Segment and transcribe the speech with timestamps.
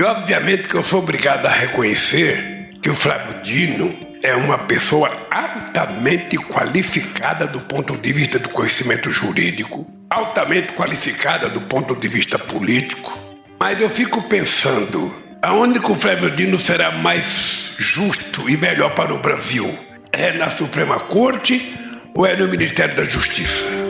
[0.00, 5.14] E obviamente que eu sou obrigado a reconhecer que o Flávio Dino é uma pessoa
[5.30, 12.38] altamente qualificada do ponto de vista do conhecimento jurídico, altamente qualificada do ponto de vista
[12.38, 13.12] político.
[13.60, 19.12] Mas eu fico pensando, aonde que o Flávio Dino será mais justo e melhor para
[19.12, 19.78] o Brasil?
[20.10, 21.74] É na Suprema Corte
[22.14, 23.89] ou é no Ministério da Justiça?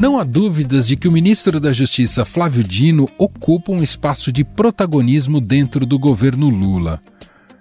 [0.00, 4.42] Não há dúvidas de que o ministro da Justiça Flávio Dino ocupa um espaço de
[4.42, 7.02] protagonismo dentro do governo Lula.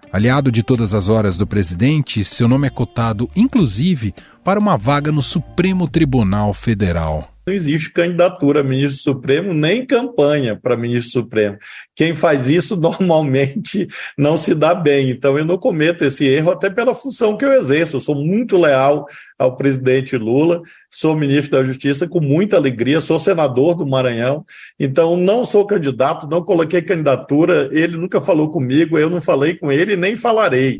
[0.10, 5.12] Aliado de todas as horas do presidente, seu nome é cotado, inclusive, para uma vaga
[5.12, 11.58] no Supremo Tribunal Federal não existe candidatura a ministro supremo nem campanha para ministro supremo.
[11.96, 15.10] Quem faz isso normalmente não se dá bem.
[15.10, 17.98] Então eu não cometo esse erro até pela função que eu exerço.
[17.98, 19.08] Eu sou muito leal
[19.38, 24.46] ao presidente Lula, sou ministro da Justiça com muita alegria, sou senador do Maranhão.
[24.80, 29.72] Então não sou candidato, não coloquei candidatura, ele nunca falou comigo, eu não falei com
[29.72, 30.78] ele nem falarei.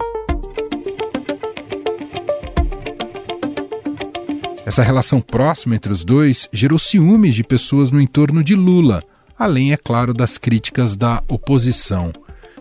[4.70, 9.02] Essa relação próxima entre os dois gerou ciúmes de pessoas no entorno de Lula,
[9.36, 12.14] além, é claro, das críticas da oposição.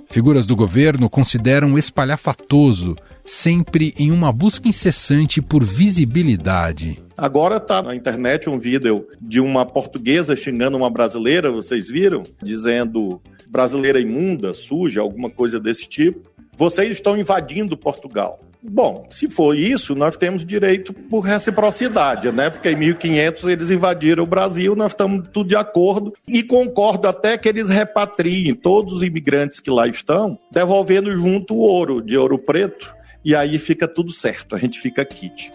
[0.08, 6.98] Figuras do governo consideram espalhafatoso, sempre em uma busca incessante por visibilidade.
[7.14, 12.22] Agora está na internet um vídeo de uma portuguesa xingando uma brasileira, vocês viram?
[12.42, 13.20] Dizendo
[13.50, 16.26] brasileira imunda, suja, alguma coisa desse tipo.
[16.56, 18.40] Vocês estão invadindo Portugal.
[18.62, 22.50] Bom, se for isso, nós temos direito por reciprocidade, né?
[22.50, 27.38] Porque em 1500 eles invadiram o Brasil, nós estamos tudo de acordo e concordo até
[27.38, 32.36] que eles repatriem todos os imigrantes que lá estão, devolvendo junto o ouro de ouro
[32.36, 32.92] preto,
[33.24, 35.52] e aí fica tudo certo, a gente fica kit.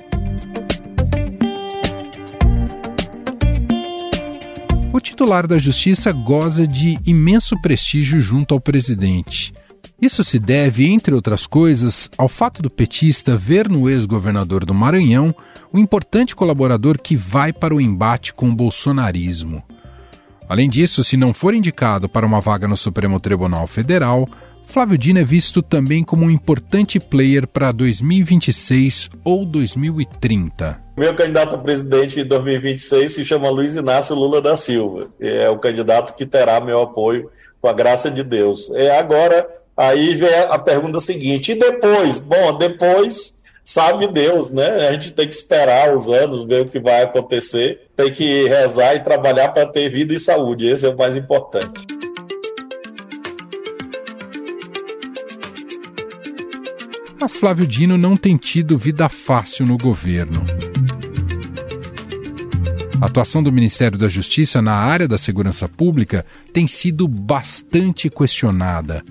[4.93, 9.51] O titular da Justiça goza de imenso prestígio junto ao presidente.
[10.03, 15.33] Isso se deve, entre outras coisas, ao fato do petista ver no ex-governador do Maranhão
[15.71, 19.63] o importante colaborador que vai para o embate com o bolsonarismo.
[20.49, 24.27] Além disso, se não for indicado para uma vaga no Supremo Tribunal Federal,
[24.65, 30.82] Flávio Dino é visto também como um importante player para 2026 ou 2030.
[30.95, 35.09] Meu candidato a presidente em 2026 se chama Luiz Inácio Lula da Silva.
[35.19, 38.69] É o candidato que terá meu apoio com a graça de Deus.
[38.75, 42.19] É agora aí vem a pergunta seguinte: e depois?
[42.19, 44.87] Bom, depois sabe Deus, né?
[44.87, 48.93] A gente tem que esperar os anos, ver o que vai acontecer, tem que rezar
[48.93, 50.67] e trabalhar para ter vida e saúde.
[50.67, 51.87] Esse é o mais importante.
[57.19, 60.45] Mas Flávio Dino não tem tido vida fácil no governo.
[63.03, 69.03] A atuação do Ministério da Justiça na área da segurança pública tem sido bastante questionada.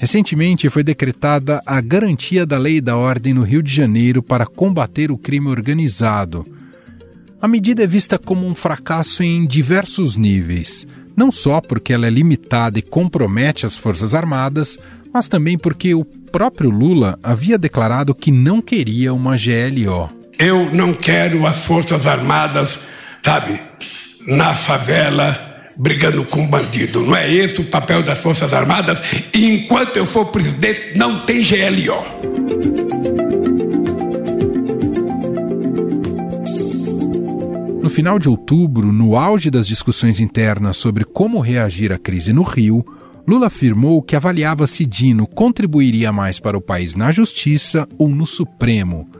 [0.00, 5.12] Recentemente foi decretada a garantia da lei da ordem no Rio de Janeiro para combater
[5.12, 6.44] o crime organizado.
[7.40, 10.84] A medida é vista como um fracasso em diversos níveis,
[11.16, 14.76] não só porque ela é limitada e compromete as Forças Armadas,
[15.14, 20.10] mas também porque o próprio Lula havia declarado que não queria uma GLO.
[20.36, 22.80] Eu não quero as Forças Armadas,
[23.26, 23.60] sabe,
[24.24, 25.36] na favela
[25.76, 27.04] brigando com bandido.
[27.04, 29.02] Não é esse o papel das Forças Armadas.
[29.34, 32.04] E enquanto eu for presidente, não tem GLO.
[37.82, 42.44] No final de outubro, no auge das discussões internas sobre como reagir à crise no
[42.44, 42.84] Rio,
[43.26, 48.24] Lula afirmou que avaliava se Dino contribuiria mais para o país na Justiça ou no
[48.24, 49.10] Supremo.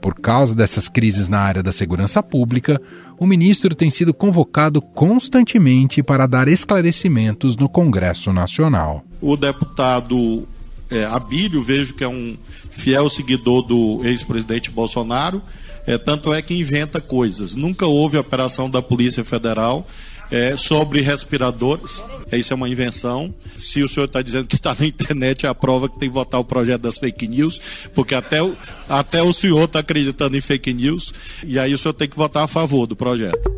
[0.00, 2.80] Por causa dessas crises na área da segurança pública,
[3.18, 9.04] o ministro tem sido convocado constantemente para dar esclarecimentos no Congresso Nacional.
[9.20, 10.46] O deputado
[10.90, 12.36] é, Abílio, vejo que é um
[12.70, 15.42] fiel seguidor do ex-presidente Bolsonaro,
[15.86, 17.54] é, tanto é que inventa coisas.
[17.54, 19.86] Nunca houve operação da Polícia Federal
[20.30, 22.02] é, sobre respiradores.
[22.30, 23.34] É, isso é uma invenção.
[23.56, 26.14] Se o senhor está dizendo que está na internet, é a prova que tem que
[26.14, 27.60] votar o projeto das fake news,
[27.94, 28.56] porque até o,
[28.88, 31.12] até o senhor está acreditando em fake news,
[31.44, 33.50] e aí o senhor tem que votar a favor do projeto.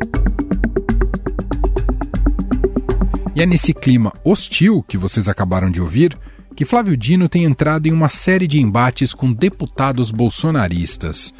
[3.35, 6.17] E é nesse clima hostil que vocês acabaram de ouvir
[6.55, 11.33] que Flávio Dino tem entrado em uma série de embates com deputados bolsonaristas.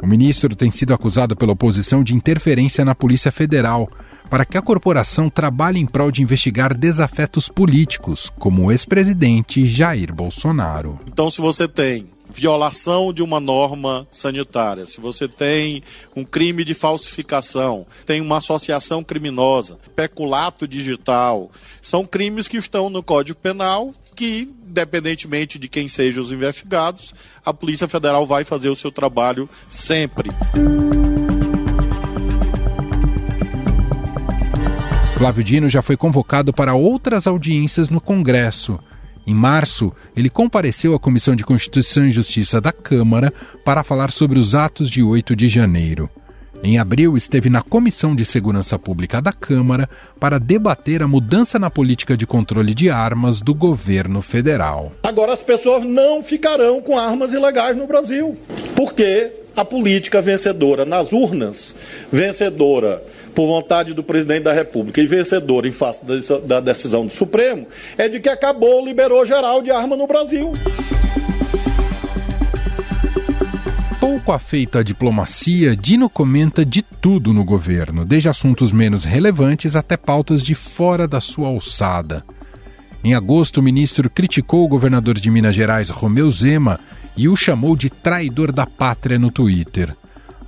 [0.00, 3.88] O ministro tem sido acusado pela oposição de interferência na Polícia Federal
[4.32, 10.10] para que a corporação trabalhe em prol de investigar desafetos políticos, como o ex-presidente Jair
[10.10, 10.98] Bolsonaro.
[11.06, 15.82] Então, se você tem violação de uma norma sanitária, se você tem
[16.16, 21.50] um crime de falsificação, tem uma associação criminosa, peculato digital,
[21.82, 27.12] são crimes que estão no Código Penal que, independentemente de quem sejam os investigados,
[27.44, 30.30] a Polícia Federal vai fazer o seu trabalho sempre.
[35.22, 38.76] Flávio Dino já foi convocado para outras audiências no Congresso.
[39.24, 43.32] Em março, ele compareceu à Comissão de Constituição e Justiça da Câmara
[43.64, 46.10] para falar sobre os atos de 8 de janeiro.
[46.60, 49.88] Em abril, esteve na Comissão de Segurança Pública da Câmara
[50.18, 54.90] para debater a mudança na política de controle de armas do governo federal.
[55.04, 58.36] Agora, as pessoas não ficarão com armas ilegais no Brasil,
[58.74, 61.76] porque a política vencedora nas urnas,
[62.10, 66.02] vencedora por vontade do presidente da República e vencedor em face
[66.46, 70.52] da decisão do Supremo, é de que acabou, liberou geral de arma no Brasil.
[73.98, 79.96] Pouco afeito à diplomacia, Dino comenta de tudo no governo, desde assuntos menos relevantes até
[79.96, 82.24] pautas de fora da sua alçada.
[83.04, 86.78] Em agosto, o ministro criticou o governador de Minas Gerais, Romeu Zema,
[87.16, 89.96] e o chamou de traidor da pátria no Twitter.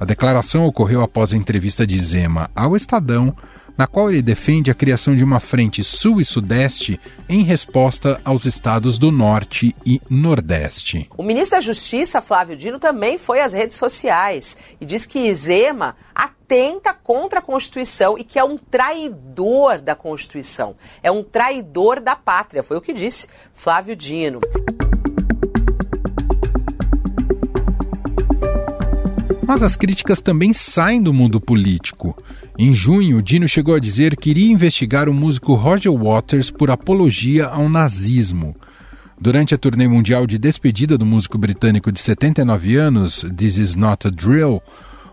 [0.04, 3.34] A declaração ocorreu após a entrevista de Zema ao Estadão,
[3.74, 8.44] na qual ele defende a criação de uma frente sul e sudeste em resposta aos
[8.44, 11.08] estados do norte e nordeste.
[11.16, 15.96] O ministro da Justiça, Flávio Dino, também foi às redes sociais e diz que Zema
[16.14, 20.76] atenta contra a Constituição e que é um traidor da Constituição.
[21.02, 24.42] É um traidor da pátria, foi o que disse Flávio Dino.
[29.46, 32.17] Mas as críticas também saem do mundo político.
[32.58, 37.46] Em junho, Dino chegou a dizer que iria investigar o músico Roger Waters por apologia
[37.46, 38.56] ao nazismo.
[39.20, 44.08] Durante a turnê mundial de despedida do músico britânico de 79 anos, This Is Not
[44.08, 44.62] a Drill,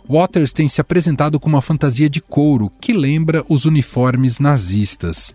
[0.10, 5.34] Waters tem se apresentado com uma fantasia de couro que lembra os uniformes nazistas.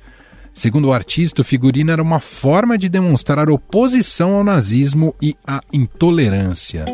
[0.52, 5.60] Segundo o artista, o figurino era uma forma de demonstrar oposição ao nazismo e à
[5.72, 6.86] intolerância.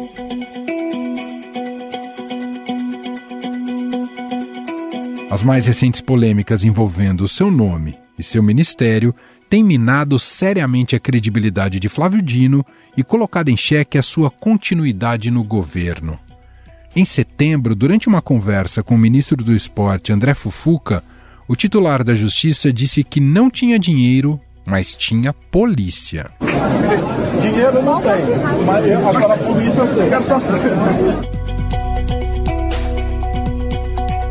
[5.33, 9.15] As mais recentes polêmicas envolvendo o seu nome e seu ministério
[9.49, 12.63] têm minado seriamente a credibilidade de Flávio Dino
[12.95, 16.19] e colocado em xeque a sua continuidade no governo.
[16.95, 21.03] Em setembro, durante uma conversa com o ministro do Esporte, André Fufuca,
[21.49, 26.31] o titular da Justiça disse que não tinha dinheiro, mas tinha polícia.
[27.41, 28.13] Dinheiro não tem,
[28.67, 31.42] mas agora a polícia tem.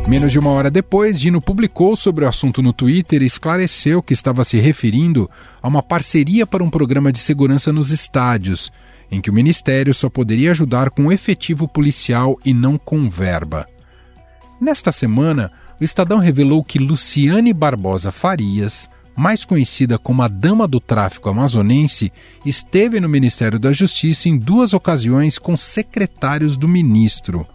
[0.08, 4.12] Menos de uma hora depois, Dino publicou sobre o assunto no Twitter e esclareceu que
[4.12, 5.30] estava se referindo
[5.62, 8.70] a uma parceria para um programa de segurança nos estádios,
[9.10, 13.66] em que o Ministério só poderia ajudar com efetivo policial e não com verba.
[14.60, 15.50] Nesta semana,
[15.80, 22.12] o Estadão revelou que Luciane Barbosa Farias, mais conhecida como a Dama do Tráfico Amazonense,
[22.44, 27.46] esteve no Ministério da Justiça em duas ocasiões com secretários do ministro.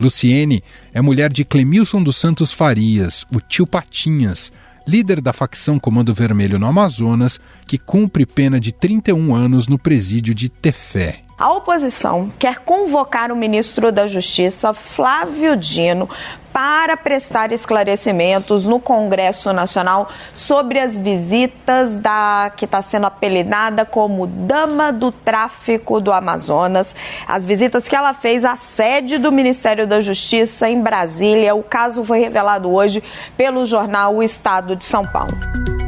[0.00, 0.64] Luciene
[0.94, 4.50] é mulher de Clemilson dos Santos Farias, o tio Patinhas,
[4.88, 10.34] líder da facção Comando Vermelho no Amazonas, que cumpre pena de 31 anos no presídio
[10.34, 11.22] de Tefé.
[11.40, 16.06] A oposição quer convocar o ministro da Justiça, Flávio Dino,
[16.52, 24.26] para prestar esclarecimentos no Congresso Nacional sobre as visitas da que está sendo apelidada como
[24.26, 26.94] Dama do Tráfico do Amazonas,
[27.26, 31.54] as visitas que ela fez à sede do Ministério da Justiça em Brasília.
[31.54, 33.02] O caso foi revelado hoje
[33.34, 35.79] pelo jornal O Estado de São Paulo.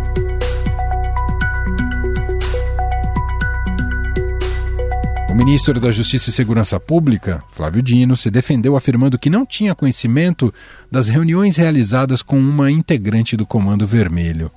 [5.32, 9.74] O ministro da Justiça e Segurança Pública, Flávio Dino, se defendeu afirmando que não tinha
[9.74, 10.52] conhecimento
[10.90, 14.50] das reuniões realizadas com uma integrante do Comando Vermelho.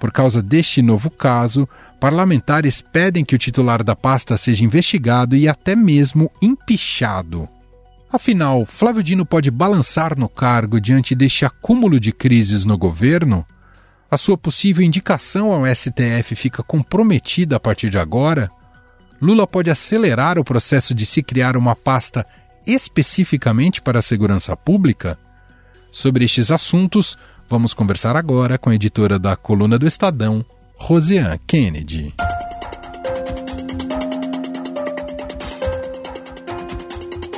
[0.00, 1.68] Por causa deste novo caso,
[2.00, 7.48] parlamentares pedem que o titular da pasta seja investigado e até mesmo empichado.
[8.12, 13.46] Afinal, Flávio Dino pode balançar no cargo diante deste acúmulo de crises no governo?
[14.10, 18.50] A sua possível indicação ao STF fica comprometida a partir de agora?
[19.20, 22.26] Lula pode acelerar o processo de se criar uma pasta
[22.66, 25.18] especificamente para a segurança pública?
[25.90, 27.16] Sobre estes assuntos,
[27.48, 30.44] vamos conversar agora com a editora da coluna do Estadão,
[30.76, 32.14] Roseanne Kennedy.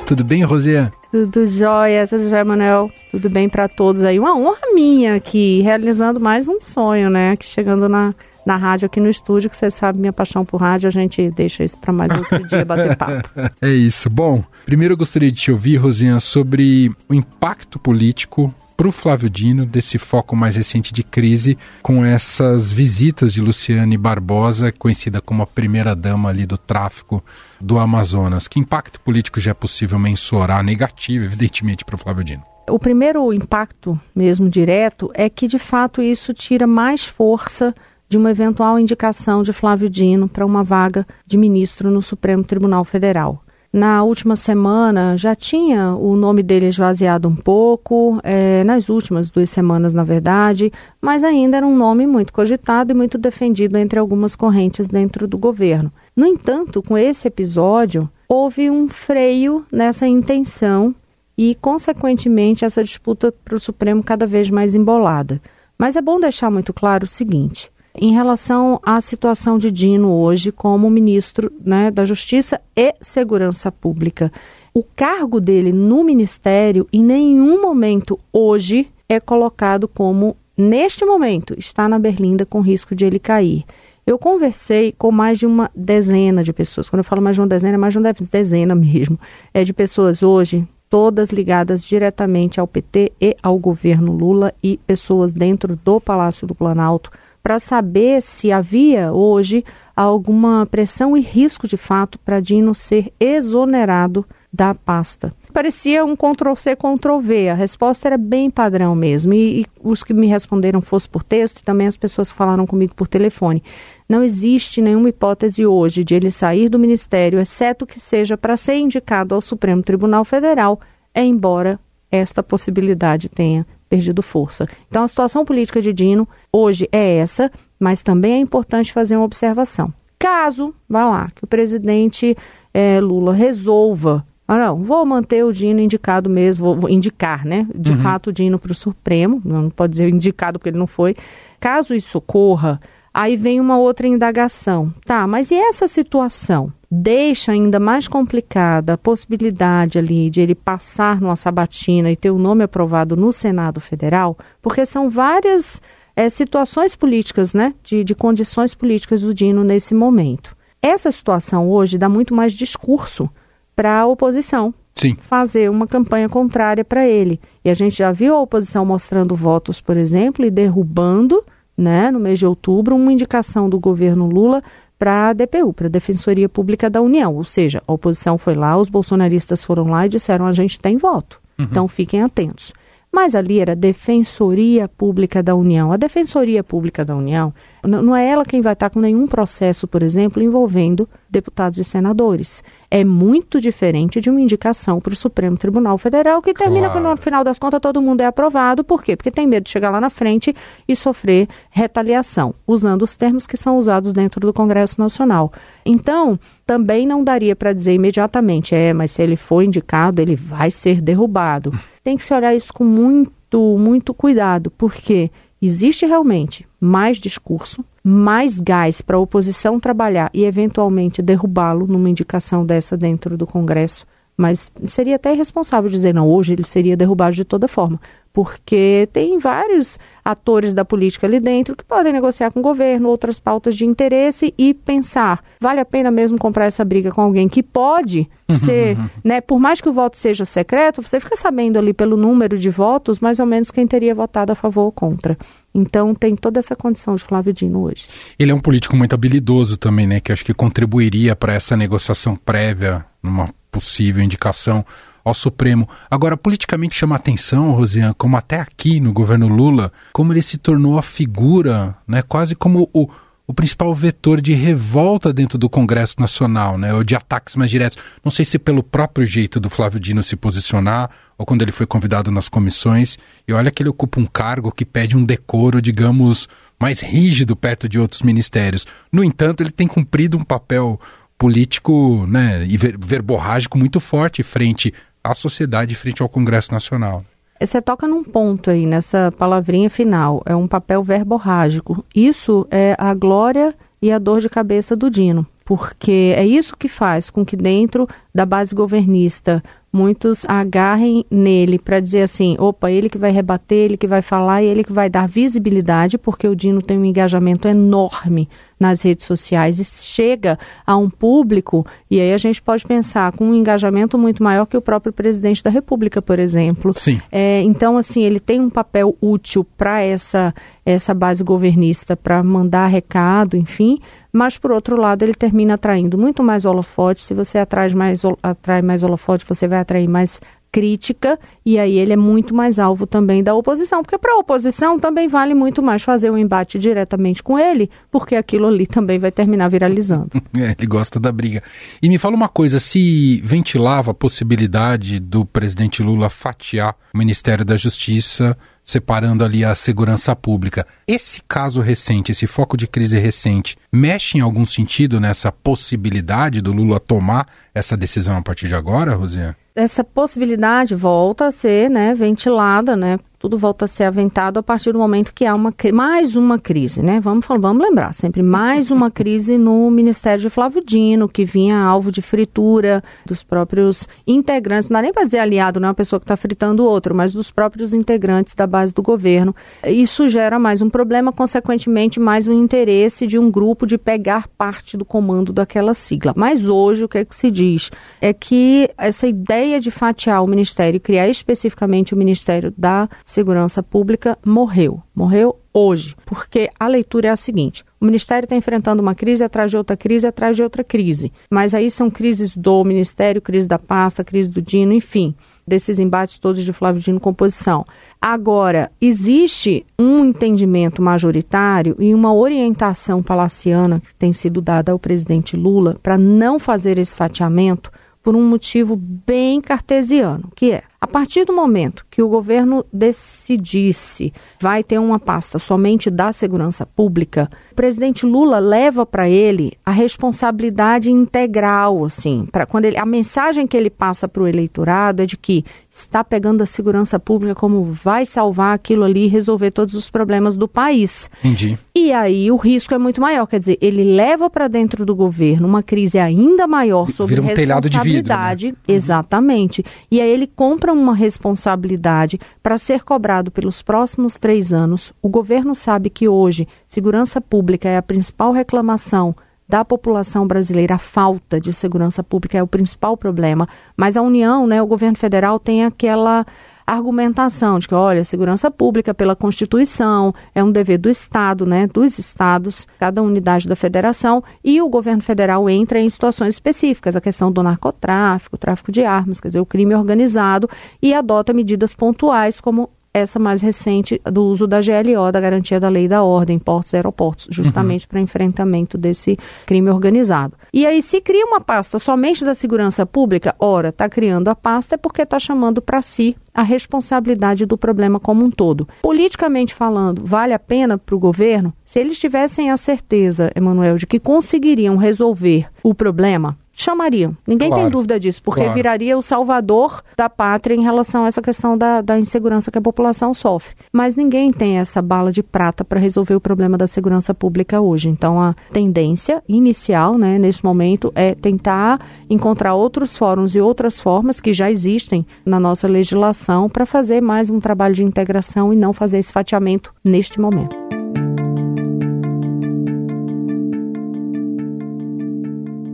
[0.05, 0.91] Tudo bem, Roseanne?
[1.11, 2.91] Tudo jóia, tudo jóia, Manuel.
[3.11, 4.19] Tudo bem para todos aí.
[4.19, 7.37] Uma honra minha aqui, realizando mais um sonho, né?
[7.37, 8.13] Que chegando na,
[8.49, 11.63] na rádio aqui no estúdio, que você sabe minha paixão por rádio, a gente deixa
[11.63, 13.29] isso para mais outro dia bater papo.
[13.61, 14.09] É isso.
[14.09, 19.29] Bom, primeiro eu gostaria de te ouvir, Rosinha, sobre o impacto político para o Flávio
[19.29, 25.43] Dino desse foco mais recente de crise com essas visitas de Luciane Barbosa, conhecida como
[25.43, 27.23] a primeira dama ali do tráfico
[27.59, 28.47] do Amazonas.
[28.47, 32.43] Que impacto político já é possível mensurar negativo, evidentemente, para o Flávio Dino?
[32.69, 37.75] O primeiro impacto mesmo direto é que de fato isso tira mais força
[38.09, 42.83] de uma eventual indicação de Flávio Dino para uma vaga de ministro no Supremo Tribunal
[42.83, 43.43] Federal.
[43.71, 49.51] Na última semana já tinha o nome dele esvaziado um pouco, é, nas últimas duas
[49.51, 54.35] semanas, na verdade, mas ainda era um nome muito cogitado e muito defendido entre algumas
[54.35, 55.93] correntes dentro do governo.
[56.15, 60.95] No entanto, com esse episódio, houve um freio nessa intenção
[61.37, 65.39] e, consequentemente, essa disputa para o Supremo cada vez mais embolada.
[65.77, 70.51] Mas é bom deixar muito claro o seguinte: em relação à situação de Dino hoje
[70.51, 74.31] como ministro né, da Justiça e Segurança Pública.
[74.73, 81.89] O cargo dele no ministério, em nenhum momento hoje, é colocado como, neste momento, está
[81.89, 83.65] na berlinda com risco de ele cair.
[84.05, 86.89] Eu conversei com mais de uma dezena de pessoas.
[86.89, 89.19] Quando eu falo mais de uma dezena, é mais de uma dezena mesmo.
[89.53, 95.31] É de pessoas hoje, todas ligadas diretamente ao PT e ao governo Lula e pessoas
[95.31, 97.11] dentro do Palácio do Planalto
[97.49, 99.65] para saber se havia hoje
[99.95, 105.33] alguma pressão e risco de fato para Dino ser exonerado da pasta.
[105.51, 107.49] Parecia um Ctrl-C, Ctrl-V.
[107.49, 109.33] A resposta era bem padrão mesmo.
[109.33, 112.67] E, e, os que me responderam fosse por texto e também as pessoas que falaram
[112.67, 113.63] comigo por telefone.
[114.07, 118.75] Não existe nenhuma hipótese hoje de ele sair do ministério, exceto que seja para ser
[118.75, 120.79] indicado ao Supremo Tribunal Federal,
[121.15, 121.79] embora
[122.11, 124.67] esta possibilidade tenha perdido força.
[124.89, 129.25] Então, a situação política de Dino hoje é essa, mas também é importante fazer uma
[129.25, 129.93] observação.
[130.17, 132.37] Caso, vá lá, que o presidente
[132.73, 137.65] é, Lula resolva, ah, não, vou manter o Dino indicado mesmo, vou, vou indicar, né,
[137.73, 137.99] de uhum.
[137.99, 141.15] fato, o Dino para o Supremo, não pode dizer indicado porque ele não foi.
[141.59, 142.81] Caso isso ocorra,
[143.13, 144.93] aí vem uma outra indagação.
[145.05, 146.71] Tá, mas e essa situação?
[146.91, 152.39] Deixa ainda mais complicada a possibilidade ali de ele passar numa sabatina e ter o
[152.39, 155.79] nome aprovado no Senado Federal, porque são várias
[156.15, 160.55] é, situações políticas, né, de, de condições políticas do Dino nesse momento.
[160.81, 163.29] Essa situação hoje dá muito mais discurso
[163.75, 164.73] para a oposição.
[164.95, 165.15] Sim.
[165.15, 167.39] fazer uma campanha contrária para ele.
[167.63, 171.41] E a gente já viu a oposição mostrando votos, por exemplo, e derrubando,
[171.77, 174.61] né, no mês de outubro, uma indicação do governo Lula
[174.99, 177.33] para a DPU, para a Defensoria Pública da União.
[177.33, 180.97] Ou seja, a oposição foi lá, os bolsonaristas foram lá e disseram a gente tem
[180.97, 181.41] voto.
[181.57, 181.65] Uhum.
[181.65, 182.73] Então fiquem atentos.
[183.11, 185.91] Mas ali era Defensoria Pública da União.
[185.91, 187.51] A Defensoria Pública da União
[187.83, 192.63] não é ela quem vai estar com nenhum processo, por exemplo, envolvendo deputados e senadores.
[192.89, 197.09] É muito diferente de uma indicação para o Supremo Tribunal Federal, que termina claro.
[197.09, 198.83] no final das contas todo mundo é aprovado.
[198.83, 199.15] Por quê?
[199.15, 200.55] Porque tem medo de chegar lá na frente
[200.87, 205.51] e sofrer retaliação, usando os termos que são usados dentro do Congresso Nacional.
[205.85, 210.71] Então, também não daria para dizer imediatamente, é, mas se ele for indicado, ele vai
[210.71, 211.71] ser derrubado.
[212.03, 215.31] Tem que se olhar isso com muito, muito cuidado, porque
[215.61, 222.65] existe realmente mais discurso, mais gás para a oposição trabalhar e eventualmente derrubá-lo numa indicação
[222.65, 224.05] dessa dentro do Congresso.
[224.39, 227.99] Mas seria até irresponsável dizer, não, hoje ele seria derrubado de toda forma
[228.31, 233.39] porque tem vários atores da política ali dentro que podem negociar com o governo outras
[233.39, 237.63] pautas de interesse e pensar, vale a pena mesmo comprar essa briga com alguém que
[237.63, 242.15] pode ser, né, por mais que o voto seja secreto, você fica sabendo ali pelo
[242.15, 245.37] número de votos, mais ou menos quem teria votado a favor ou contra.
[245.73, 248.07] Então tem toda essa condição de Flávio Dino hoje.
[248.37, 252.35] Ele é um político muito habilidoso também, né, que acho que contribuiria para essa negociação
[252.35, 254.85] prévia numa possível indicação
[255.23, 255.87] ao Supremo.
[256.09, 260.97] Agora, politicamente chama atenção, Rosiane, como até aqui no governo Lula, como ele se tornou
[260.97, 263.09] a figura, né, quase como o,
[263.45, 267.97] o principal vetor de revolta dentro do Congresso Nacional, né, ou de ataques mais diretos.
[268.23, 271.85] Não sei se pelo próprio jeito do Flávio Dino se posicionar, ou quando ele foi
[271.85, 273.17] convidado nas comissões.
[273.47, 276.47] E olha que ele ocupa um cargo que pede um decoro, digamos,
[276.79, 278.85] mais rígido perto de outros ministérios.
[279.11, 280.99] No entanto, ele tem cumprido um papel
[281.39, 284.93] político né, e verborrágico muito forte frente
[285.23, 287.23] à sociedade frente ao Congresso Nacional.
[287.59, 292.05] Você toca num ponto aí, nessa palavrinha final, é um papel verborrágico.
[292.15, 296.87] Isso é a glória e a dor de cabeça do Dino, porque é isso que
[296.87, 303.09] faz com que dentro da base governista muitos agarrem nele para dizer assim, opa, ele
[303.09, 306.55] que vai rebater, ele que vai falar e ele que vai dar visibilidade, porque o
[306.55, 308.47] Dino tem um engajamento enorme
[308.79, 313.49] nas redes sociais e chega a um público, e aí a gente pode pensar com
[313.49, 316.93] um engajamento muito maior que o próprio presidente da República, por exemplo.
[316.95, 317.19] Sim.
[317.31, 320.53] É, então, assim, ele tem um papel útil para essa,
[320.85, 323.99] essa base governista, para mandar recado, enfim,
[324.31, 327.21] mas por outro lado ele termina atraindo muito mais holofote.
[327.21, 330.39] Se você atrai mais, atrai mais holofote, você vai atrair mais
[330.71, 334.99] crítica e aí ele é muito mais alvo também da oposição, porque para a oposição
[334.99, 339.31] também vale muito mais fazer um embate diretamente com ele, porque aquilo ali também vai
[339.31, 340.29] terminar viralizando.
[340.59, 341.63] É, ele gosta da briga.
[342.01, 347.63] E me fala uma coisa, se ventilava a possibilidade do presidente Lula fatiar o Ministério
[347.63, 348.57] da Justiça
[348.89, 350.85] separando ali a segurança pública.
[351.07, 356.73] Esse caso recente, esse foco de crise recente, mexe em algum sentido nessa possibilidade do
[356.73, 359.55] Lula tomar essa decisão a partir de agora, Rosiane?
[359.75, 364.91] Essa possibilidade volta a ser né, ventilada né, tudo volta a ser aventado a partir
[364.91, 367.21] do momento que há uma, mais uma crise, né?
[367.21, 372.11] Vamos, vamos lembrar, sempre mais uma crise no Ministério de Flávio Dino, que vinha alvo
[372.11, 376.19] de fritura dos próprios integrantes, não dá nem para dizer aliado, não é uma pessoa
[376.19, 379.55] que está fritando o outro, mas dos próprios integrantes da base do governo.
[379.87, 384.97] Isso gera mais um problema, consequentemente, mais um interesse de um grupo de pegar parte
[384.97, 386.33] do comando daquela sigla.
[386.35, 387.89] Mas hoje, o que é que se diz?
[388.19, 393.83] É que essa ideia de fatiar o Ministério e criar especificamente o Ministério da Segurança
[393.83, 395.03] Pública morreu.
[395.13, 399.69] Morreu hoje, porque a leitura é a seguinte: o Ministério está enfrentando uma crise atrás
[399.69, 401.31] de outra crise atrás de outra crise.
[401.47, 405.35] Mas aí são crises do Ministério, crise da pasta, crise do Dino, enfim,
[405.67, 407.85] desses embates todos de Flávio Dino composição.
[408.19, 415.55] Agora, existe um entendimento majoritário e uma orientação palaciana que tem sido dada ao presidente
[415.55, 417.91] Lula para não fazer esse fatiamento
[418.21, 424.33] por um motivo bem cartesiano, que é a partir do momento que o governo decidisse
[424.59, 429.91] vai ter uma pasta somente da segurança pública, o presidente Lula leva para ele a
[429.91, 435.25] responsabilidade integral, assim, para quando ele, a mensagem que ele passa para o eleitorado é
[435.25, 439.95] de que está pegando a segurança pública como vai salvar aquilo ali e resolver todos
[439.95, 441.29] os problemas do país.
[441.39, 441.77] Entendi.
[441.95, 445.67] E aí o risco é muito maior, quer dizer, ele leva para dentro do governo
[445.67, 448.75] uma crise ainda maior sobre Vira um telhado de vidro, né?
[448.87, 449.83] exatamente.
[450.09, 455.11] E aí ele compra uma responsabilidade para ser cobrado pelos próximos três anos.
[455.21, 459.35] O governo sabe que hoje segurança pública é a principal reclamação
[459.69, 463.69] da população brasileira, a falta de segurança pública é o principal problema.
[463.95, 466.43] Mas a União, né, o governo federal tem aquela
[466.87, 472.17] argumentação de que, olha, segurança pública pela Constituição é um dever do Estado, né, dos
[472.17, 477.51] estados, cada unidade da federação, e o governo federal entra em situações específicas, a questão
[477.51, 480.67] do narcotráfico, tráfico de armas, quer dizer, o crime organizado,
[480.99, 485.89] e adota medidas pontuais como essa mais recente do uso da GLO, da garantia da
[485.89, 488.09] lei da ordem, portos e aeroportos, justamente uhum.
[488.09, 490.53] para enfrentamento desse crime organizado.
[490.73, 494.95] E aí, se cria uma pasta somente da segurança pública, ora, está criando a pasta
[494.95, 498.87] é porque está chamando para si a responsabilidade do problema como um todo.
[499.01, 501.73] Politicamente falando, vale a pena para o governo?
[501.85, 507.35] Se eles tivessem a certeza, Emanuel, de que conseguiriam resolver o problema, chamariam.
[507.45, 508.73] Ninguém claro, tem dúvida disso, porque claro.
[508.73, 512.81] viraria o salvador da pátria em relação a essa questão da, da insegurança que a
[512.81, 513.75] população sofre.
[513.91, 518.09] Mas ninguém tem essa bala de prata para resolver o problema da segurança pública hoje.
[518.09, 524.39] Então, a tendência inicial, né, nesse momento, é tentar encontrar outros fóruns e outras formas
[524.39, 528.93] que já existem na nossa legislação para fazer mais um trabalho de integração e não
[528.93, 530.88] fazer esse fatiamento neste momento.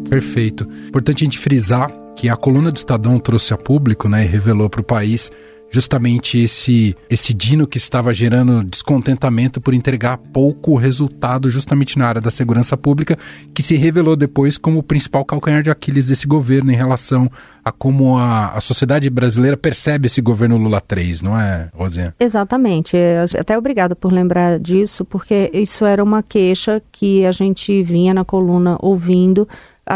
[0.10, 0.68] Perfeito.
[0.88, 4.70] Importante a gente frisar que a coluna do Estadão trouxe a público né, e revelou
[4.70, 5.32] para o país
[5.70, 12.22] justamente esse, esse Dino que estava gerando descontentamento por entregar pouco resultado justamente na área
[12.22, 13.18] da segurança pública,
[13.54, 17.30] que se revelou depois como o principal calcanhar de Aquiles desse governo em relação
[17.64, 22.16] a como a, a sociedade brasileira percebe esse governo Lula 3, não é, Rosinha?
[22.20, 22.96] Exatamente.
[22.96, 28.14] É, até obrigado por lembrar disso, porque isso era uma queixa que a gente vinha
[28.14, 29.48] na coluna ouvindo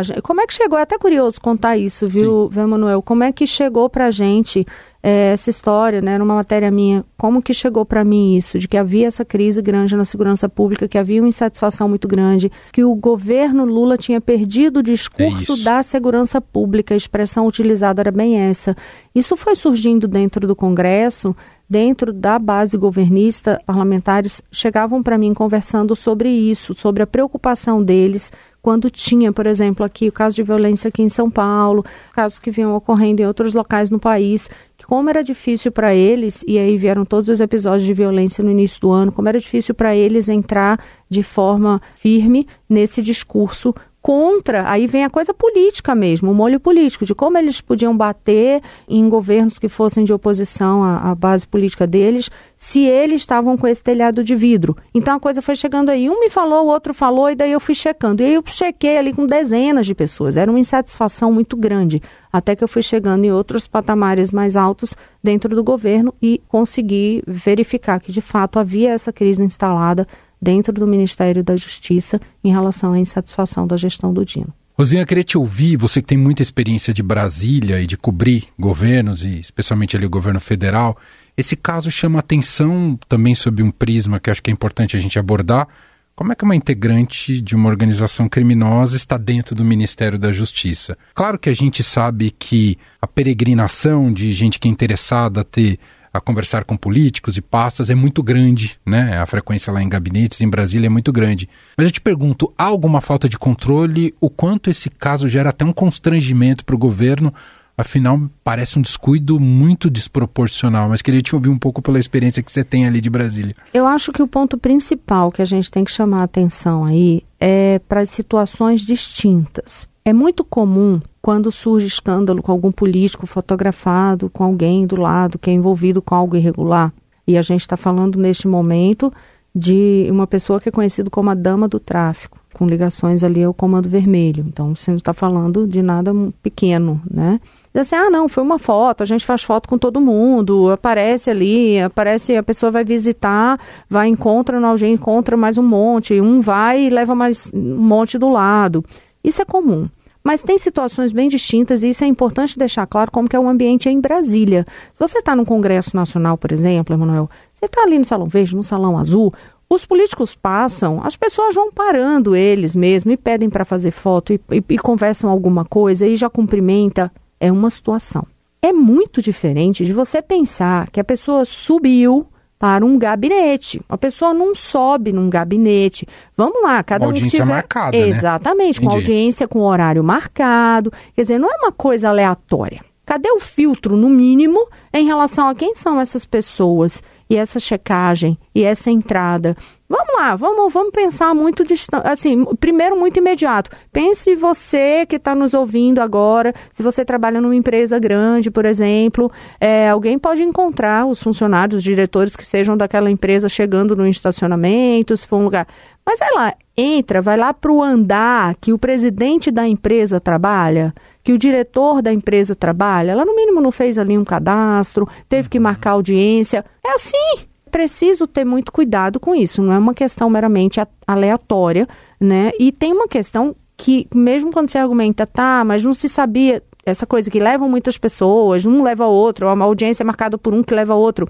[0.04, 0.78] Gente, como é que chegou?
[0.78, 3.02] É até curioso contar isso, viu, viu Manuel?
[3.02, 4.66] Como é que chegou para a gente
[5.02, 6.14] é, essa história, né?
[6.14, 7.04] Era uma matéria minha.
[7.18, 8.60] Como que chegou para mim isso?
[8.60, 12.52] De que havia essa crise grande na segurança pública, que havia uma insatisfação muito grande,
[12.72, 16.94] que o governo Lula tinha perdido o discurso é da segurança pública.
[16.94, 18.78] A expressão utilizada era bem essa.
[19.16, 21.36] Isso foi surgindo dentro do Congresso
[21.70, 28.34] dentro da base governista, parlamentares chegavam para mim conversando sobre isso, sobre a preocupação deles
[28.62, 32.52] quando tinha, por exemplo, aqui o caso de violência aqui em São Paulo, casos que
[32.52, 36.78] vinham ocorrendo em outros locais no país, que como era difícil para eles, e aí
[36.78, 40.30] vieram todos os episódios de violência no início do ano, como era difícil para eles
[40.30, 46.60] entrar de forma firme nesse discurso contra, aí vem a coisa política mesmo, o molho
[46.60, 51.46] político, de como eles podiam bater em governos que fossem de oposição à, à, base
[51.46, 54.76] política deles, se eles estavam com esse telhado de vidro.
[54.94, 57.60] Então a coisa foi chegando aí, um me falou, o outro falou, e daí eu
[57.60, 58.22] fui checando.
[58.22, 62.56] E aí eu chequei ali com dezenas de pessoas, era uma insatisfação muito grande, até
[62.56, 68.00] que eu fui chegando em outros patamares mais altos dentro do governo e consegui verificar
[68.00, 70.08] que de fato havia essa crise instalada
[70.42, 74.54] dentro do Ministério da Justiça em relação à insatisfação da gestão do Dino.
[74.78, 79.26] Rosinha, queria te ouvir, você que tem muita experiência de Brasília e de cobrir governos,
[79.26, 80.98] e especialmente ali o governo federal.
[81.36, 85.20] Esse caso chama atenção também sob um prisma que acho que é importante a gente
[85.20, 85.68] abordar.
[86.16, 90.98] Como é que uma integrante de uma organização criminosa está dentro do Ministério da Justiça?
[91.14, 95.78] Claro que a gente sabe que a peregrinação de gente que é interessada a ter
[96.14, 99.18] a conversar com políticos e pastas é muito grande, né?
[99.18, 101.48] A frequência lá em gabinetes em Brasília é muito grande.
[101.78, 104.14] Mas eu te pergunto, há alguma falta de controle?
[104.20, 107.34] O quanto esse caso gera até um constrangimento para o governo?
[107.80, 112.52] Afinal, parece um descuido muito desproporcional, mas queria te ouvir um pouco pela experiência que
[112.52, 113.56] você tem ali de Brasília.
[113.74, 117.24] Eu acho que o ponto principal que a gente tem que chamar a atenção aí
[117.40, 119.88] é para situações distintas.
[120.04, 125.50] É muito comum quando surge escândalo com algum político fotografado, com alguém do lado que
[125.50, 126.94] é envolvido com algo irregular.
[127.28, 129.12] E a gente está falando neste momento
[129.54, 133.54] de uma pessoa que é conhecida como a dama do tráfico, com ligações ali ao
[133.54, 134.46] Comando Vermelho.
[134.48, 137.40] Então, você não está falando de nada pequeno, né?
[137.74, 141.30] Diz assim, ah, não, foi uma foto, a gente faz foto com todo mundo, aparece
[141.30, 146.90] ali, aparece, a pessoa vai visitar, vai, encontra encontra mais um monte, um vai e
[146.90, 148.84] leva mais um monte do lado.
[149.24, 149.88] Isso é comum.
[150.24, 153.48] Mas tem situações bem distintas e isso é importante deixar claro como que é o
[153.48, 154.66] ambiente em Brasília.
[154.94, 158.56] Se você está no Congresso Nacional, por exemplo, Emanuel, você está ali no Salão Verde,
[158.56, 159.34] no Salão Azul,
[159.70, 164.42] os políticos passam, as pessoas vão parando eles mesmo e pedem para fazer foto e,
[164.52, 167.12] e, e conversam alguma coisa e já cumprimenta.
[167.40, 168.26] É uma situação.
[168.62, 172.28] É muito diferente de você pensar que a pessoa subiu
[172.60, 173.82] para um gabinete.
[173.88, 176.06] A pessoa não sobe num gabinete.
[176.36, 177.54] Vamos lá, cada uma um audiência que tiver...
[177.54, 178.88] marcada, Exatamente, né?
[178.88, 180.92] com audiência, com horário marcado.
[181.16, 182.84] Quer dizer, não é uma coisa aleatória.
[183.06, 188.38] Cadê o filtro, no mínimo, em relação a quem são essas pessoas e essa checagem
[188.54, 189.56] e essa entrada?
[189.88, 192.08] Vamos lá, vamos, vamos pensar muito distante.
[192.08, 193.72] Assim, primeiro, muito imediato.
[193.92, 199.32] Pense você que está nos ouvindo agora, se você trabalha numa empresa grande, por exemplo,
[199.60, 205.18] é, alguém pode encontrar os funcionários, os diretores que sejam daquela empresa chegando no estacionamento,
[205.18, 205.68] se for um lugar.
[206.06, 210.94] Mas lá, entra, vai lá para o andar que o presidente da empresa trabalha,
[211.30, 213.12] que o diretor da empresa trabalha.
[213.12, 216.66] Ela, no mínimo, não fez ali um cadastro, teve que marcar audiência.
[216.84, 221.88] É assim preciso ter muito cuidado com isso, não é uma questão meramente aleatória,
[222.20, 222.50] né?
[222.60, 227.06] E tem uma questão que, mesmo quando se argumenta, tá, mas não se sabia, essa
[227.06, 230.64] coisa que levam muitas pessoas, um leva a outro, uma audiência é marcada por um
[230.64, 231.30] que leva a outro.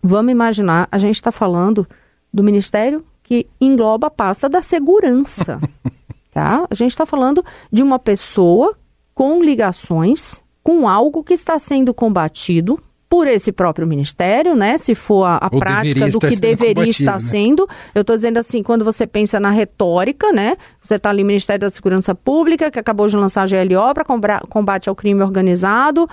[0.00, 1.84] Vamos imaginar, a gente está falando
[2.32, 5.60] do ministério que engloba a pasta da segurança,
[6.30, 6.68] tá?
[6.70, 8.76] A gente está falando de uma pessoa
[9.20, 14.78] com ligações com algo que está sendo combatido por esse próprio ministério, né?
[14.78, 17.28] Se for a, a prática do que deveria estar né?
[17.28, 17.68] sendo.
[17.94, 20.56] Eu estou dizendo assim, quando você pensa na retórica, né?
[20.80, 24.06] Você está ali Ministério da Segurança Pública, que acabou de lançar a GLO para
[24.48, 26.08] combate ao crime organizado.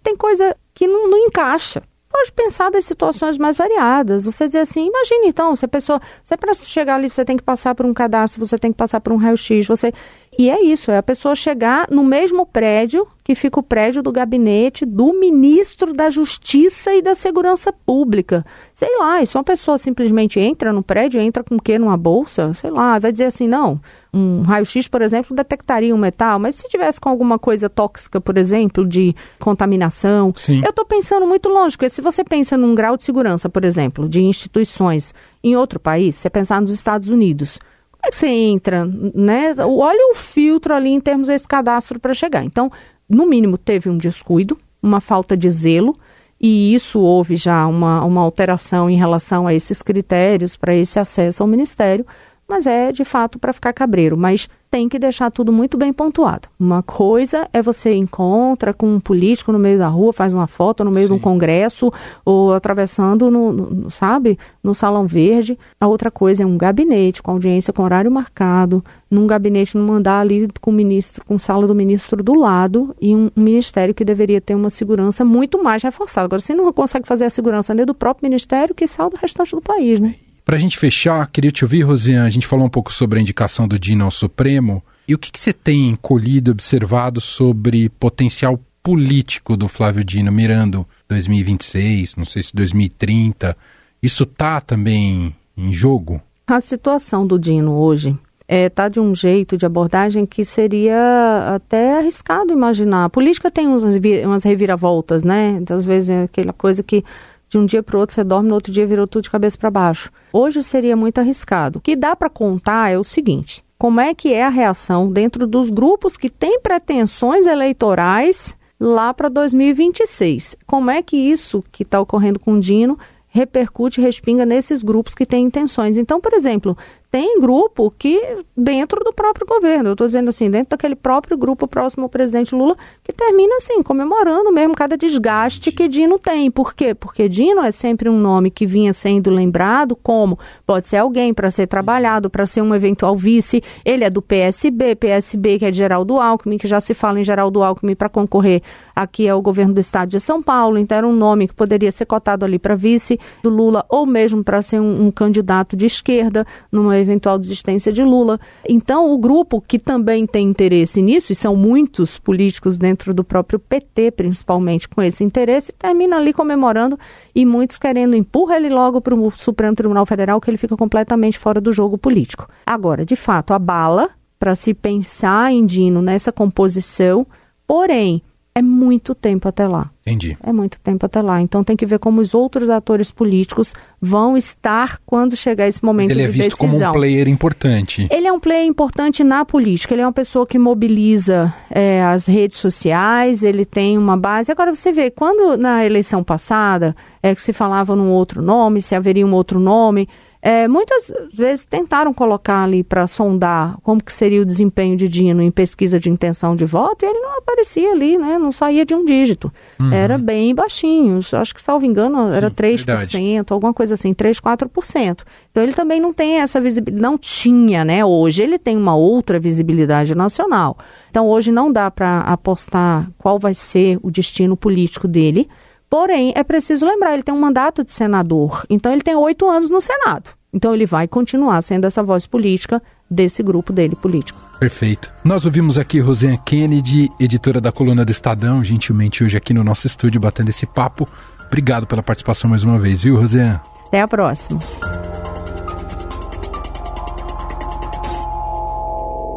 [0.00, 4.26] Tem coisa que não, não encaixa pode pensar das situações mais variadas.
[4.26, 7.42] Você dizer assim, imagine então, se a pessoa, você para chegar ali, você tem que
[7.42, 9.92] passar por um cadastro, você tem que passar por um raio-x, você
[10.38, 14.10] e é isso, é a pessoa chegar no mesmo prédio que fica o prédio do
[14.10, 18.44] gabinete do ministro da Justiça e da Segurança Pública.
[18.74, 22.52] Sei lá, se uma pessoa simplesmente entra no prédio, entra com o quê numa bolsa?
[22.54, 23.78] Sei lá, vai dizer assim, não,
[24.12, 28.38] um raio-x, por exemplo, detectaria um metal, mas se tivesse com alguma coisa tóxica, por
[28.38, 30.62] exemplo, de contaminação, Sim.
[30.64, 34.08] eu estou pensando muito longe, porque se você pensa num grau de segurança, por exemplo,
[34.08, 35.14] de instituições
[35.44, 37.60] em outro país, você pensar nos Estados Unidos,
[38.02, 38.84] como é que você entra,
[39.14, 39.54] né?
[39.64, 42.44] Olha o filtro ali em termos desse cadastro para chegar.
[42.44, 42.70] Então,
[43.08, 45.96] no mínimo, teve um descuido, uma falta de zelo,
[46.40, 51.44] e isso houve já uma, uma alteração em relação a esses critérios para esse acesso
[51.44, 52.04] ao Ministério,
[52.48, 54.16] mas é de fato para ficar cabreiro.
[54.16, 56.48] Mas tem que deixar tudo muito bem pontuado.
[56.58, 60.82] Uma coisa é você encontra com um político no meio da rua, faz uma foto
[60.82, 61.12] no meio Sim.
[61.12, 61.92] de um congresso
[62.24, 65.58] ou atravessando no, no, sabe, no salão verde.
[65.78, 70.20] A outra coisa é um gabinete com audiência com horário marcado, num gabinete não mandar
[70.20, 74.06] ali com o ministro, com sala do ministro do lado e um, um ministério que
[74.06, 76.24] deveria ter uma segurança muito mais reforçada.
[76.24, 79.50] Agora você não consegue fazer a segurança nem do próprio ministério que sal do restante
[79.50, 80.14] do país, né?
[80.44, 82.26] Para a gente fechar, queria te ouvir, Rosiane.
[82.26, 84.82] A gente falou um pouco sobre a indicação do Dino ao Supremo.
[85.06, 90.86] E o que, que você tem colhido, observado sobre potencial político do Flávio Dino mirando
[91.08, 93.56] 2026, não sei se 2030?
[94.02, 96.20] Isso está também em jogo?
[96.46, 101.54] A situação do Dino hoje está é, tá de um jeito de abordagem que seria
[101.54, 103.04] até arriscado imaginar.
[103.04, 103.82] A política tem uns,
[104.24, 105.58] umas reviravoltas, né?
[105.60, 107.04] Então, às vezes é aquela coisa que
[107.52, 109.58] de um dia para o outro você dorme, no outro dia virou tudo de cabeça
[109.58, 110.10] para baixo.
[110.32, 111.78] Hoje seria muito arriscado.
[111.78, 115.46] O que dá para contar é o seguinte: como é que é a reação dentro
[115.46, 120.56] dos grupos que têm pretensões eleitorais lá para 2026?
[120.66, 122.98] Como é que isso que está ocorrendo com o Dino
[123.32, 125.96] repercute, respinga nesses grupos que têm intenções.
[125.96, 126.76] Então, por exemplo,
[127.12, 131.68] tem grupo que, dentro do próprio governo, eu estou dizendo assim, dentro daquele próprio grupo
[131.68, 136.50] próximo ao presidente Lula, que termina assim, comemorando mesmo cada desgaste que Dino tem.
[136.50, 136.94] Por quê?
[136.94, 141.50] Porque Dino é sempre um nome que vinha sendo lembrado como pode ser alguém para
[141.50, 143.62] ser trabalhado, para ser um eventual vice.
[143.84, 147.24] Ele é do PSB, PSB que é de Geraldo Alckmin, que já se fala em
[147.24, 148.62] Geraldo Alckmin para concorrer
[148.96, 150.78] aqui ao governo do estado de São Paulo.
[150.78, 154.42] Então era um nome que poderia ser cotado ali para vice do Lula ou mesmo
[154.42, 158.40] para ser um, um candidato de esquerda numa eventual desistência de Lula.
[158.68, 163.58] Então, o grupo que também tem interesse nisso, e são muitos políticos dentro do próprio
[163.58, 166.98] PT, principalmente, com esse interesse, termina ali comemorando
[167.34, 171.38] e muitos querendo empurrar ele logo para o Supremo Tribunal Federal, que ele fica completamente
[171.38, 172.48] fora do jogo político.
[172.66, 177.26] Agora, de fato, a bala para se pensar em Dino nessa composição,
[177.66, 178.22] porém,
[178.54, 179.90] é muito tempo até lá.
[180.02, 180.36] Entendi.
[180.42, 181.40] É muito tempo até lá.
[181.40, 186.08] Então tem que ver como os outros atores políticos vão estar quando chegar esse momento
[186.08, 186.68] Mas ele é de visto decisão.
[186.68, 188.08] como um player importante.
[188.10, 189.94] Ele é um player importante na política.
[189.94, 193.42] Ele é uma pessoa que mobiliza é, as redes sociais.
[193.42, 194.52] Ele tem uma base.
[194.52, 198.94] Agora você vê quando na eleição passada é que se falava num outro nome, se
[198.94, 200.08] haveria um outro nome.
[200.44, 205.40] É, muitas vezes tentaram colocar ali para sondar como que seria o desempenho de Dino
[205.40, 208.38] em pesquisa de intenção de voto e ele não aparecia ali, né?
[208.38, 209.52] Não saía de um dígito.
[209.78, 209.92] Uhum.
[209.92, 211.20] Era bem baixinho.
[211.32, 213.44] Acho que, salvo engano, Sim, era 3%, verdade.
[213.50, 215.22] alguma coisa assim, 3, 4%.
[215.52, 218.04] Então ele também não tem essa visibilidade, não tinha, né?
[218.04, 220.76] Hoje ele tem uma outra visibilidade nacional.
[221.08, 225.48] Então hoje não dá para apostar qual vai ser o destino político dele.
[225.92, 229.68] Porém, é preciso lembrar, ele tem um mandato de senador, então ele tem oito anos
[229.68, 230.30] no Senado.
[230.50, 234.40] Então ele vai continuar sendo essa voz política desse grupo dele político.
[234.58, 235.12] Perfeito.
[235.22, 239.86] Nós ouvimos aqui Rosana Kennedy, editora da coluna do Estadão, gentilmente hoje aqui no nosso
[239.86, 241.06] estúdio batendo esse papo.
[241.46, 243.60] Obrigado pela participação mais uma vez, viu, Rosana?
[243.88, 244.60] Até a próxima.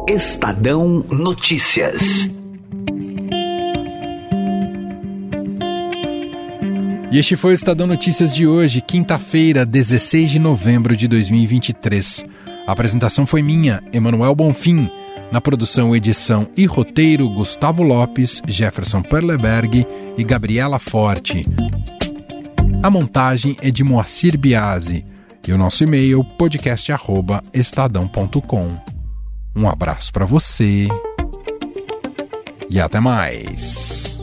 [0.08, 2.35] Estadão Notícias.
[7.10, 12.24] E este foi o Estadão Notícias de hoje, quinta-feira, 16 de novembro de 2023.
[12.66, 14.90] A apresentação foi minha, Emanuel Bonfim.
[15.30, 19.86] Na produção, edição e roteiro, Gustavo Lopes, Jefferson Perleberg
[20.18, 21.44] e Gabriela Forte.
[22.82, 25.04] A montagem é de Moacir Biasi
[25.46, 28.74] e o nosso e-mail podcast@estadão.com.
[29.54, 30.88] Um abraço para você
[32.68, 34.15] e até mais.